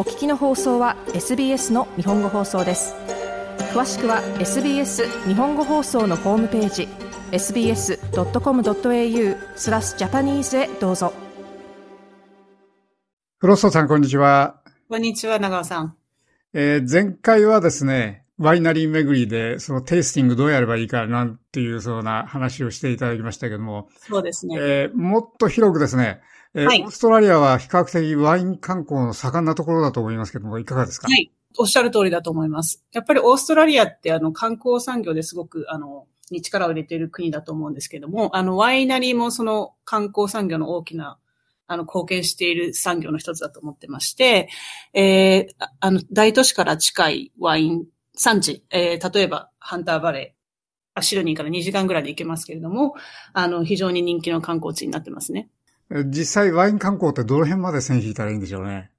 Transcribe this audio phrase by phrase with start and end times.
[0.00, 2.94] お聞きの放送は SBS の日本語放送です
[3.74, 6.88] 詳しくは SBS 日本語放送のホームページ
[7.32, 7.98] sbs.com.au
[9.56, 11.12] スラスジャパニーズへどうぞ
[13.40, 14.62] フロストさん、こんにちは。
[14.88, 15.94] こんにちは、長尾さん。
[16.54, 23.90] えー、前回はですね、ワイナリー巡りで、そのテイスティングどうやればいいかなんていうそうな話をしていただきましたけども。
[23.98, 24.56] そうですね。
[24.58, 26.22] えー、もっと広くですね、
[26.54, 31.08] えーはい、オーストラリアは比較的ワイン観光の盛んなところだと思いますけども、いかがですか？
[31.08, 31.30] はい。
[31.58, 32.84] おっしゃる通りだと思います。
[32.92, 41.18] やっぱりオーストラリアってあの観光産業ですごくあの、に力を入れている国だと思うんですけども、あの、ワイナリーもその観光産業の大きな
[41.66, 44.48] あの、貢献している産業の一つだと思ってまして、
[44.92, 47.86] えー、あの、大都市から近いワイン
[48.16, 52.94] 産地、えー、例えば、ハンターバレー、シドニーから2時間ぐらいで行けますけれども、
[53.32, 55.48] あの、非常に人気の観光地になってますね。
[56.06, 58.90] 実際ワイン観光ってどの辺まで線引いたらいいんでしょうね？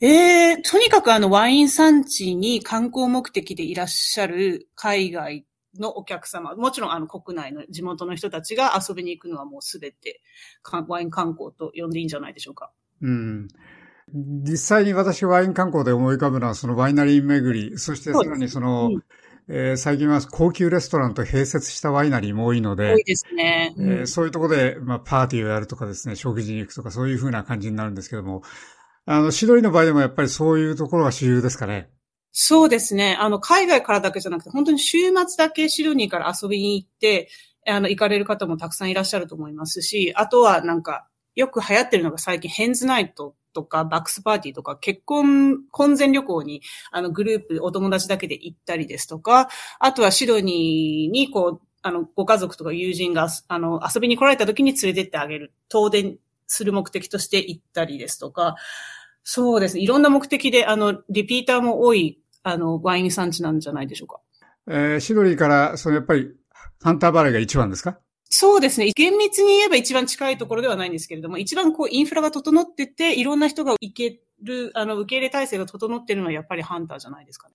[0.00, 5.46] ええー、とにかくあのワイン産地に観光目的でいらっしゃる海外
[5.78, 10.20] のお客様、もちろんあの国内の地元の人たちが遊びに行くのはもうすべて
[10.88, 12.70] ワイン観光と呼んでいいんじゃないでしょうか。
[13.02, 13.48] うん。
[14.14, 19.02] 実際に私ワイン観光で思い浮かぶのはそのワイナリー巡り、そしてさらにその、うん
[19.48, 23.74] えー、最近は高級レストランと併設したワイナリーも多いので、多いですね。
[23.76, 28.42] うん、えー、そういうところで、まあ、パーティーをやるとかですね、食事に行くとかそういうふうな感じになるんですけども、
[29.04, 31.90] あの、シドニーの場合でもやっぱりそういうところが主流ですかね。
[32.32, 33.16] そうですね。
[33.20, 37.28] あの、海外からだけじゃなくて、本当に週末だけシドニーから遊びに行って、
[37.68, 46.62] あの、行かれる方もたくさんいらっしゃると思いますし、あとはなんか、よく流行ってるのが最近ヘンズナイトとか、バックスパーティーとか、結婚、婚前旅行に、
[46.92, 49.48] あの、グループ、お友達だけで行ったりですとか、
[49.80, 55.52] あとはシドニーに、こう、あの、ご家族とか友人が、あの、遊びに来られた時に連れてってあげる。
[55.68, 58.56] 遠出する目的として行ったりですとか、
[59.24, 59.82] そうですね。
[59.82, 64.20] いろんな目的で、あの、リピーターも多いあの、ワイン産地なんじゃないでしょうか。
[64.68, 66.30] えー、シドリーから、そのやっぱり、
[66.80, 67.98] ハンターバレーが一番ですか？
[68.28, 68.90] そうですね。
[68.94, 77.54] 厳密に言えば一番近いところではないんですけれども、一番こうインフラが整ってて、いろんな人が行ける、あの、受け入れ体制が整っているのはやっぱりハンターじゃないですかね。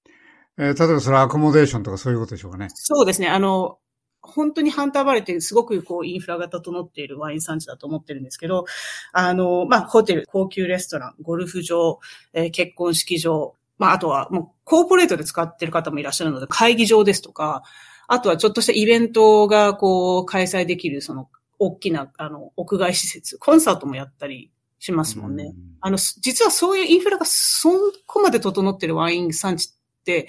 [0.58, 2.68] えー、例えばそれアコモデーションとかそういうことでしょうかね。
[2.74, 3.28] そうですね。
[3.30, 3.78] あの、
[4.22, 8.66] 本当にハンターバレーってすごくこうインフラが整っているワイン産地だと思ってるんですけど、
[9.14, 12.00] あの、まあ、ホテル、高級レストラン、ゴルフ場、
[12.34, 17.64] えー、結婚式場、まあ、あとはもうコーポレートで使ってる方もいらっしゃるので、会議場ですとか、
[18.12, 21.30] あとはちょっとしたイベントがこう開催できるその
[21.60, 25.52] 大きなあの屋外施設、コンサートもやったりしますもんね。
[25.52, 27.70] んあの、実はそういうインフラがそ
[28.06, 30.28] こまで整ってるワイン産地って、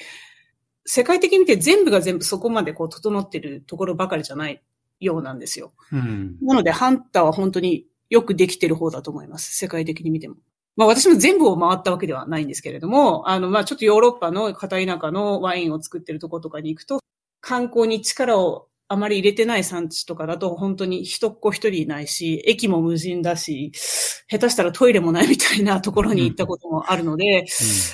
[0.84, 4.62] 世界的に見て全部が全部そこまでこう整ってるところばかりじゃない
[5.00, 5.72] ようなんですよ。
[5.90, 9.56] うん、なので、ハンターは本当によくできてる方だと思います。
[9.56, 10.36] 世界的に見ても。
[10.76, 17.02] まあ私も全部を回ったわけではないんですけれども、あの、まあちょっとヨーロッパの片田舎のワインを作ってるところとかに行くと、
[17.42, 23.72] 観光に力をあまり入れてない産地とかだと本当に人っ子一人いないし、駅も無人だし、
[24.28, 27.46] 下手したらトイレもないみたいなところに行ったこともあるので、うん、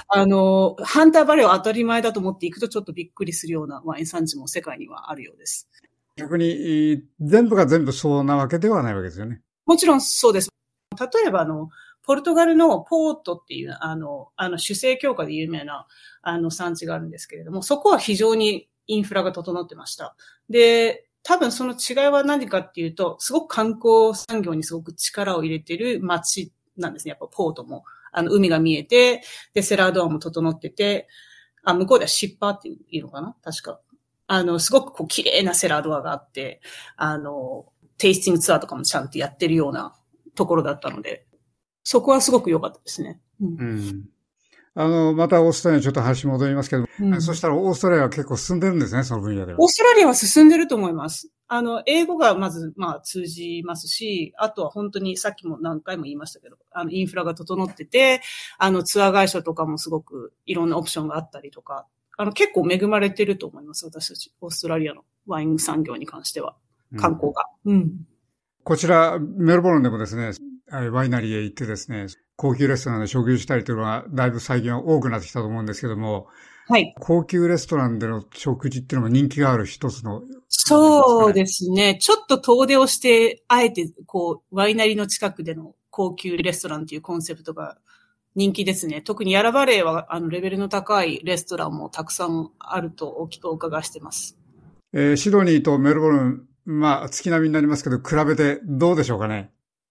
[0.08, 5.68] あの、ハンターバレーを当たり前だと思っていくとちょっとびっくりするようなワイン産地も世界にはあるようです。
[6.16, 9.40] 逆に、全部が全部そうなわけではないわけですよね。
[9.66, 10.50] もちろんそうです。
[10.98, 11.70] 例えばあの、
[12.02, 15.86] ポルトガルのポートっていう、あの、あの、主成強化で有名な、
[16.22, 20.16] あの、産地があるんですけれども、そこは非常にインフラが整ってました。
[20.50, 27.10] で、多分その違いは何かっていうと、すごく観光産業にすごく力を入れてる街なんですね。
[27.10, 27.84] やっぱポートも。
[28.10, 29.22] あの、海が見えて、
[29.52, 31.06] で、セラードアも整ってて、
[31.62, 33.36] あ、向こうではシッパーっていうのかな？
[33.42, 33.80] 確か。
[34.26, 36.60] あの、すごくこう綺麗なセラードアがあって、
[36.96, 37.66] あの、
[37.98, 39.94] テイスティングツアーとかもちゃんとやってるような
[40.34, 41.26] ところだったので、
[41.82, 43.20] そこはすごく良かったですね。
[43.40, 43.48] うん。
[43.48, 44.08] うん、
[44.80, 49.58] あの、またオーストラリアにちょっと話戻りますけど、うん、そしたらオーストラリアは結構進んでるんですね、その分野では。
[49.60, 51.32] オーストラリアは進んでると思います。
[51.48, 58.20] あの、英語がまず、まあ通じますし、あとは本当にさっきも何回も言いましたけど、あの、インフラが整ってて、
[58.56, 61.86] あの、ツアー会社とかもすごくいろんなオプションがあったりとか、
[62.16, 64.32] あの、結構恵まれてると思います、私たち。
[64.40, 66.54] オーストラリアのワイン産業に関しては。
[66.96, 67.46] 観光が。
[67.64, 67.74] うん。
[67.74, 67.92] うん、
[68.62, 70.30] こちら、メルボルンでもですね、
[70.70, 72.06] ワイナリーへ行ってですね、
[72.40, 76.28] 高級レストランで食事したりというのは、だいぶ最近は多くなってきたと思うんですけども、
[76.68, 76.94] はい。
[77.00, 81.98] 高級レストランでの食事っていうのも人気がある一つの、ね、そうですね。
[82.00, 87.76] ちょっと遠出をして、あえて、こう、ワイナリーの近くでの高級レストランっていうコンセプトが
[88.36, 89.02] 人気ですね。
[89.02, 94.38] 特にヤラバレーは、あの、レベルの高いレストランもたくさんあると大きくお伺いしてます。
[94.92, 99.50] えー、シドニーとメルボルン、まあ、月並みになりますけど、比べてどうでしょうかね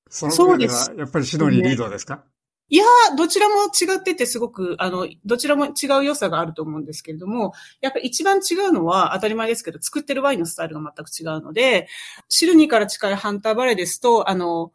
[0.09, 2.23] その上では、やっぱりシドニーリードですか、
[2.69, 11.87] いやー、どちらも違っててすごく、あの、どちらも違う良さがあると思うんですけれども、やっぱ一番違うのは当たり前ですけど、作ってるワインのスタイルが全く違うので、
[12.27, 14.73] シルニーから近いハンターバレーですと、あの、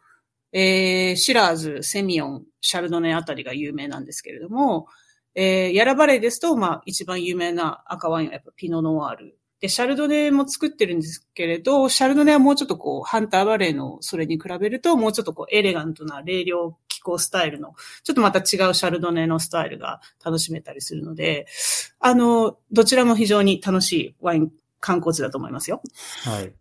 [0.52, 4.86] えー、シラーズ、セミオン、シャルドネあたりが有名なんですけれども、
[5.34, 9.38] えー、ヤラバレーですと、まあ、一番有名な赤ワインはやっぱピノノワール。
[9.60, 21.46] で、シャルドネも作ってるんですけれど、シャルドネはもうちょっとこう、ハンターバレーのそれに比べると、もうちょっとこう、エレガントな冷涼気候スタイルの、ちょっとまた違うシャルドネのスタイルが楽しめたりするので、
[21.99, 25.82] あの、どちらも非常に楽しいワイン観光地だと思いますよ。
[26.25, 26.52] はい。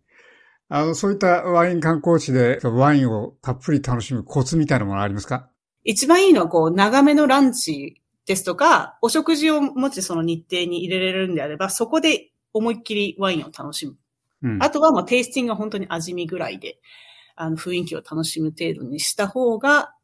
[0.68, 5.48] あの、そういったワイン観光地でワインをたっぷり楽しむコツみたいなものありますか？
[5.84, 13.96] 一番いいのは、こう、長めのランチですとか、お食事をもしその日程に入れれるんであれば、そこで思いっきりワインを楽しむ。
[14.42, 16.78] うん、あとは、まあ、テイスティングが本当に味見ぐらいで、
[17.34, 19.94] あの、雰囲気を楽しむ程度にした方が、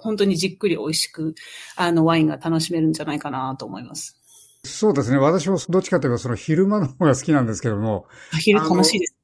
[0.00, 1.34] 本当にじっくり美味しく、
[1.76, 4.16] あの、ワインが楽しめるんじゃないかなと思います。
[4.64, 5.18] そうですね。
[5.18, 8.06] 私もどっちかというと、その昼間の方が好きなんですけども。
[8.38, 9.14] 昼楽しいです。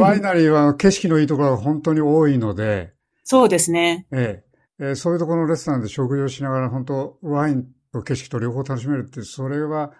[0.00, 2.92] ワイナリーは景色のいいところが本当に多いので。
[3.22, 4.06] そうですね。
[4.10, 4.42] え
[4.80, 9.92] ええー、そういうところのレストランで食事をしながら本当ワインと景色と両方楽しめるって、それは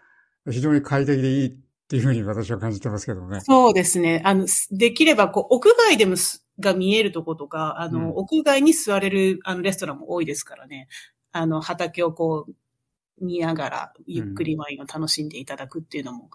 [0.51, 1.59] 非常に快適でいい
[1.91, 3.41] っていうふうに私は感じてますけどね。
[3.41, 4.23] そうですね。
[4.25, 6.15] あの、できれば、こう、屋外でも
[6.61, 10.87] が見えるとことか、あの、うん、屋外に座れる、あの、レストランも多いですからね。
[11.33, 16.29] あの、畑をこう、見ながら、ゆっくりワインを楽しんでいただくっていうのも、うん、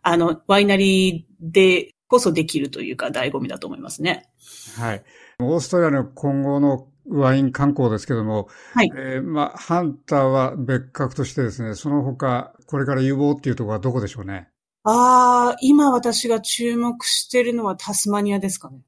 [0.00, 4.30] あの、ワイナリーでこそできるというか、醍醐味だと思いますね。
[4.78, 5.04] はい。
[5.40, 8.90] オーストラリアの今後のワイン観光ですけども、はい。
[8.96, 14.48] えー、まあ、ハンターは別格としてですね、その他、これから有望っていうところはどこでしょうね？
[14.88, 18.80] ああ、今私が注目してるのはタスマニアですかね。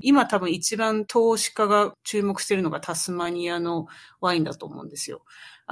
[0.00, 3.86] 今多分一番投資家が注目してるのがタスマニアの
[4.20, 5.22] ワインだと思うんですよ。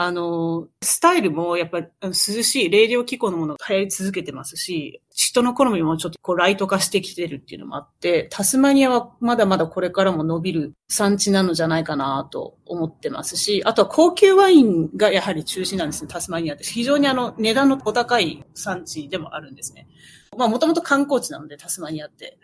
[0.01, 16.63] あの、スタイルもやっぱり涼しい、冷涼気候のものが流行り続けてますし、人の好みもちょっとこうライト化してきてるっていうのもあって、タスマニアはまだまだこれからも伸びる産地なのじゃないかなと思ってますし、あとは高級ワインがやはり中心なんですね、タスマニアって。
[16.63, 19.89] 非常にあの値段のお高い産地でもあるんですね。
[20.37, 22.39] まあもともと観光地なので、タスマニアって。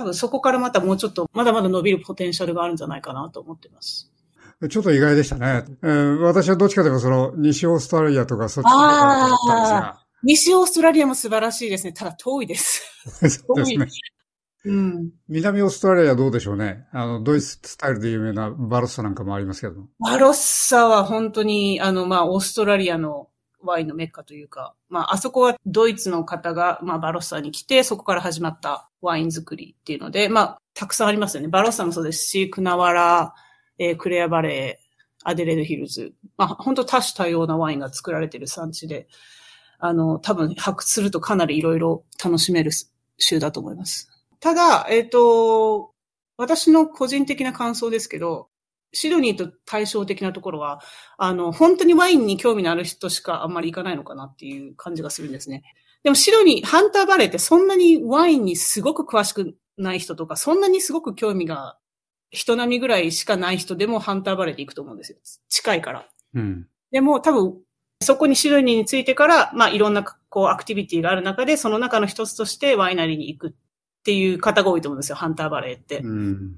[0.00, 4.10] 多分そこからまたもうちょっとまだまだ伸びるポテンシャルがあるんじゃないかなと思ってます。
[4.70, 5.64] ちょっと意外でしたね。
[5.82, 10.00] えー、私はどっちかというと、その、西オーストラリアとかそっちの方だと思ったんですが。
[10.22, 11.92] 西オーストラリアも素晴らしいですね。
[11.92, 12.82] ただ遠いです。
[13.28, 13.88] そうですね。
[14.64, 16.86] うん、南オーストラリアはどうでしょうね。
[16.92, 19.86] あの、ドイツスタイルで有名なバロッサなんかもありますけど。
[19.98, 23.29] バロッサは本当に、あの、まあ、オーストラリアの
[23.62, 31.48] ワインのメッカというか、まあ、あそこはドイツの方が、まあ、バロッサに来て、そこから始まったワイン作りっていうので、まあ、たくさんありますよね。
[31.48, 33.34] バロッサもそうですし、クナワラ、
[33.78, 34.90] えー、クレアバレー、
[35.24, 36.12] アデレードヒルズ。
[36.36, 39.08] まあ、本当多種多様なワインが作られている産地で、
[39.78, 42.70] あの、多分発掘するとかなりいろいろ楽しめる
[43.18, 44.08] 州だと思います。
[44.38, 45.92] ただ、えっ、ー、と、
[46.36, 48.49] 私の個人的な感想ですけど、
[48.92, 50.80] シドニーと対照的なところは、
[51.16, 55.62] あの、本当にワインに興味のある人しかあんまり行かないのかなっていう感じがするんですね。
[56.02, 61.76] でもシドニー、ハンターバレーってそんなにワインにすごく詳しくない人とか、そんなにすごく興味が
[62.30, 65.18] 人並みぐらいしかない人でもハンターバレーで行くと思うんですよ。
[65.48, 66.06] 近いから。
[66.34, 66.66] うん。
[66.90, 67.58] でも多分、
[68.02, 73.52] そこにシドニーについてから、まあいろんなこうアクティビティがある中で、その中の一つとしてワイナリーに行くっ
[74.04, 75.98] ていう方が多いと思うんですよ、ハンターバレーって。
[75.98, 76.54] うん。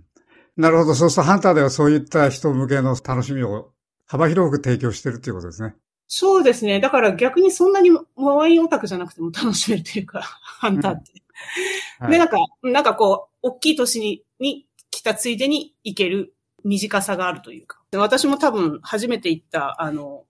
[0.57, 0.95] なるほど。
[0.95, 3.73] そうするとハンターではそういった人向けの楽しみを
[4.07, 5.75] 幅広く提供してるっていうことですね。
[6.07, 6.79] そうですね。
[6.81, 11.13] だから逆にそんなにワインオタクじゃなくても楽しめるというか、 ハンターって。
[11.99, 17.81] はい、で、なんか、なんかこう、大きい年にに来たついでに行ける短さがあるというか。
[17.91, 20.25] で私も多分初めて行った、あの、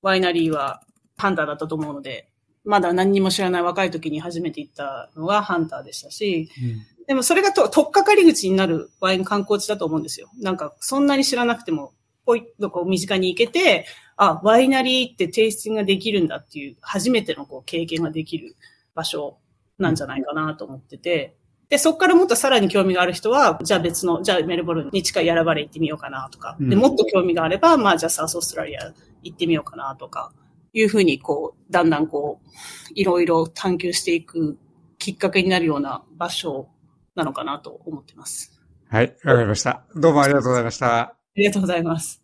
[0.00, 0.82] ワイナリーは
[1.18, 2.30] ハンターだったと思うので、
[2.64, 10.30] まだ何にも知らない若い時に初めて行ったのがハンターでしたし、うん、でもそれがと、とっかかり口になるワイン観光地だと思うんですよ。
[10.38, 11.92] なんか、そんなに知らなくても、
[12.24, 13.84] ぽいっとこう身近に行けて、
[14.16, 18.56] あ、ワイナリーってテイスティングができるんだっていう、初めてのこう経験ができる
[18.94, 19.36] 場所
[19.78, 21.36] なんじゃないかなと思ってて、
[21.68, 28.90] で、そこからもっとさらに興味がある人は、じゃあ別の、じゃあメルボルンに近いヤラバレ行ってみようかなとか、で、もっと興味があれば、まあじゃあサウスオーストラリア
[29.22, 30.32] 行ってみようかなとか、
[30.72, 32.48] いうふうにこう、だんだんこう、
[32.94, 34.56] いろいろ探求していく
[34.96, 36.68] きっかけになるような場所
[37.14, 38.62] なのかなと思ってます。
[38.88, 39.84] はい、わかりました。
[39.94, 41.00] どうもありがとうございました。
[41.00, 42.22] ありがとうございます。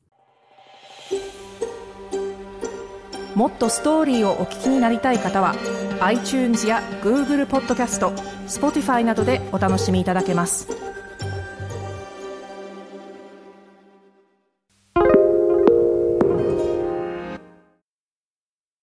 [3.34, 5.54] もっとストーリーをお聞きになりたい方は
[6.00, 8.10] iTunes や Google ポッドキャスト
[8.48, 10.87] Spotify などでお楽しみいただけます。